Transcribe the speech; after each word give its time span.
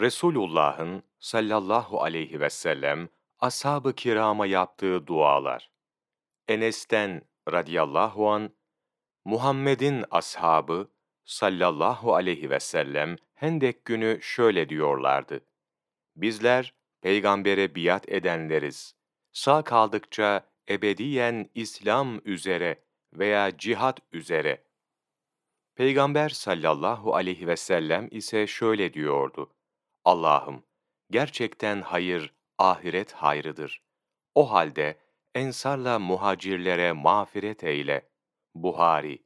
Resulullah'ın 0.00 1.02
sallallahu 1.18 2.02
aleyhi 2.02 2.40
ve 2.40 2.50
sellem 2.50 3.08
ashab-ı 3.38 3.94
kirama 3.94 4.46
yaptığı 4.46 5.06
dualar. 5.06 5.70
Enes'ten 6.48 7.22
radıyallahu 7.52 8.30
an 8.30 8.50
Muhammed'in 9.24 10.04
ashabı 10.10 10.90
sallallahu 11.24 12.14
aleyhi 12.14 12.50
ve 12.50 12.60
sellem 12.60 13.16
Hendek 13.34 13.84
günü 13.84 14.18
şöyle 14.22 14.68
diyorlardı. 14.68 15.40
Bizler 16.16 16.74
peygambere 17.00 17.74
biat 17.74 18.08
edenleriz. 18.08 18.94
Sağ 19.32 19.62
kaldıkça 19.62 20.46
ebediyen 20.68 21.50
İslam 21.54 22.20
üzere 22.24 22.84
veya 23.12 23.58
cihat 23.58 24.00
üzere. 24.12 24.64
Peygamber 25.74 26.28
sallallahu 26.28 27.14
aleyhi 27.14 27.46
ve 27.46 27.56
sellem 27.56 28.08
ise 28.10 28.46
şöyle 28.46 28.94
diyordu. 28.94 29.50
Allah'ım, 30.04 30.64
gerçekten 31.10 31.82
hayır, 31.82 32.34
ahiret 32.58 33.12
hayrıdır. 33.12 33.82
O 34.34 34.50
halde 34.50 34.98
ensarla 35.34 35.98
muhacirlere 35.98 36.92
mağfiret 36.92 37.64
eyle. 37.64 38.10
Buhari 38.54 39.24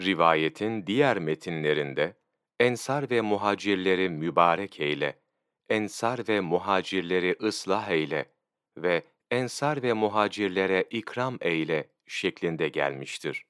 Rivayetin 0.00 0.86
diğer 0.86 1.18
metinlerinde, 1.18 2.16
ensar 2.60 3.10
ve 3.10 3.20
muhacirleri 3.20 4.08
mübarek 4.08 4.80
eyle, 4.80 5.20
ensar 5.68 6.28
ve 6.28 6.40
muhacirleri 6.40 7.36
ıslah 7.42 7.88
eyle 7.88 8.32
ve 8.76 9.04
ensar 9.30 9.82
ve 9.82 9.92
muhacirlere 9.92 10.82
ikram 10.90 11.38
eyle 11.40 11.90
şeklinde 12.06 12.68
gelmiştir. 12.68 13.46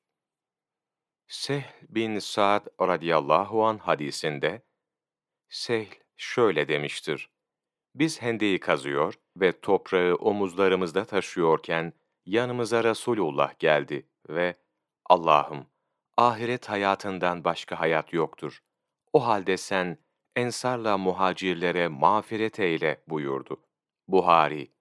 Sehl 1.28 1.73
bin 1.89 2.19
Sa'd 2.19 2.66
radıyallahu 2.80 3.64
an 3.64 3.78
hadisinde, 3.78 4.62
Sehl 5.48 6.04
şöyle 6.17 6.69
demiştir. 6.69 7.31
Biz 7.95 8.23
hendeyi 8.23 8.61
kazıyor 8.61 9.15
ve 9.37 9.61
toprağı 9.61 10.15
omuzlarımızda 10.15 11.05
taşıyorken 11.05 11.93
yanımıza 12.27 12.84
Resulullah 12.84 13.59
geldi 13.59 14.09
ve 14.29 14.56
Allah'ım 15.06 15.67
ahiret 16.17 16.69
hayatından 16.69 17.45
başka 17.45 17.81
hayat 17.81 18.12
yoktur. 18.12 18.62
O 19.12 19.27
halde 19.27 19.56
sen 19.56 19.98
ensarla 20.37 20.98
muhacirlere 20.98 21.89
mağfiret 21.89 22.61
eyle 22.61 23.05
buyurdu. 23.09 23.61
Buhari 24.09 24.75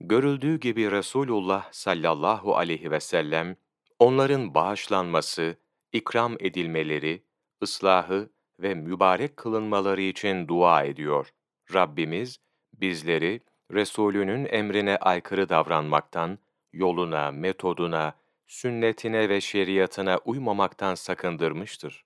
Görüldüğü 0.00 0.60
gibi 0.60 0.90
Resulullah 0.90 1.72
sallallahu 1.72 2.56
aleyhi 2.56 2.90
ve 2.90 3.00
sellem, 3.00 3.56
onların 3.98 4.54
bağışlanması, 4.54 5.56
ikram 5.92 6.36
edilmeleri, 6.40 7.26
ıslahı 7.62 8.30
ve 8.60 8.74
mübarek 8.74 9.36
kılınmaları 9.36 10.00
için 10.00 10.48
dua 10.48 10.84
ediyor. 10.84 11.30
Rabbimiz, 11.74 12.38
bizleri 12.72 13.40
Resulünün 13.72 14.46
emrine 14.50 14.96
aykırı 14.96 15.48
davranmaktan, 15.48 16.38
yoluna, 16.72 17.30
metoduna, 17.30 18.14
sünnetine 18.46 19.28
ve 19.28 19.40
şeriatına 19.40 20.18
uymamaktan 20.24 20.94
sakındırmıştır. 20.94 22.04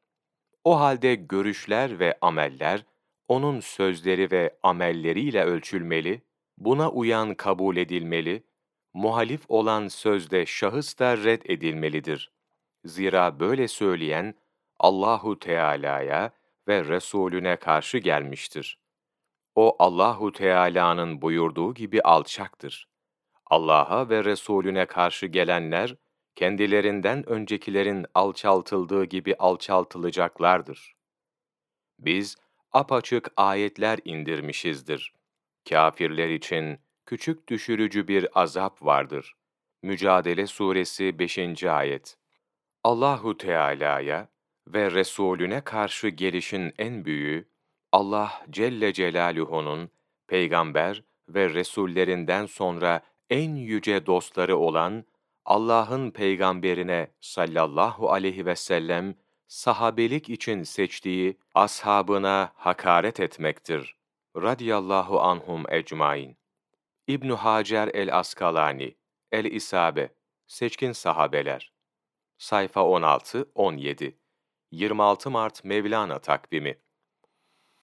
O 0.65 0.81
halde 0.81 1.15
görüşler 1.15 1.99
ve 1.99 2.19
ameller, 2.21 2.85
onun 3.29 3.61
sözleri 3.61 4.31
ve 4.31 4.57
amelleriyle 4.63 5.45
ölçülmeli, 5.45 6.23
buna 6.59 6.91
uyan 6.91 7.35
kabul 7.35 7.77
edilmeli, 7.77 8.43
muhalif 8.95 9.41
olan 9.49 9.89
sözde 9.89 10.47
şahıs 10.47 10.99
da 10.99 11.17
red 11.17 11.43
edilmelidir. 11.45 12.33
Zira 12.85 13.41
böyle 13.41 13.69
söyleyen 13.69 14.35
Allahu 14.79 15.39
Teala'ya 15.39 16.33
ve 16.69 16.85
Resulüne 16.85 17.57
karşı 17.57 17.99
gelmiştir. 17.99 18.79
O 19.55 19.77
Allahu 19.79 20.33
Teala'nın 20.33 21.23
buyurduğu 21.23 21.75
gibi 21.75 22.03
alçaktır. 22.03 22.89
Allah'a 23.47 24.09
ve 24.09 24.25
Resulüne 24.25 24.87
karşı 24.87 25.27
gelenler 25.27 25.97
kendilerinden 26.35 27.29
öncekilerin 27.29 28.07
alçaltıldığı 28.15 29.05
gibi 29.05 29.35
alçaltılacaklardır. 29.35 30.95
Biz 31.99 32.37
apaçık 32.73 33.29
ayetler 33.37 33.99
indirmişizdir. 34.05 35.15
Kafirler 35.69 36.29
için 36.29 36.79
küçük 37.07 37.49
düşürücü 37.49 38.09
bir 38.09 38.41
azap 38.41 38.83
vardır. 38.83 39.35
Mücadele 39.83 40.47
Suresi 40.47 41.19
5. 41.19 41.65
Ayet 41.65 42.17
Allahu 42.85 43.37
Teala'ya 43.37 44.29
ve 44.67 44.91
Resulüne 44.91 45.61
karşı 45.61 46.09
gelişin 46.09 46.73
en 46.79 47.05
büyüğü, 47.05 47.49
Allah 47.93 48.43
Celle 48.51 48.93
Celaluhu'nun 48.93 49.91
peygamber 50.27 51.03
ve 51.29 51.55
resullerinden 51.55 52.47
sonra 52.47 53.01
en 53.31 53.55
yüce 53.55 54.07
dostları 54.07 54.57
olan 54.57 55.05
Allah'ın 55.45 56.11
peygamberine 56.11 57.11
sallallahu 57.21 58.11
aleyhi 58.11 58.47
ve 58.47 58.57
sellem 58.57 59.15
sahabelik 59.49 60.31
için 60.31 60.63
seçtiği 60.63 61.39
ashabına 61.55 62.53
hakaret 62.55 63.21
etmektir. 63.21 63.97
Radiyallahu 64.37 65.21
anhum 65.21 65.73
ecmain. 65.73 66.37
İbn 67.07 67.31
Hacer 67.31 67.89
el-Askalani, 67.89 68.97
El-İsabe, 69.33 70.15
Seçkin 70.47 70.93
Sahabeler. 70.93 71.73
Sayfa 72.39 72.81
16-17 72.81 74.20
26 74.73 75.31
Mart 75.31 75.65
Mevlana 75.65 76.19
takvimi 76.19 76.75